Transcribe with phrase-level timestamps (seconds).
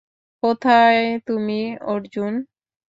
[0.43, 1.59] কোথায় তুমি,
[1.85, 2.33] অর্জুন?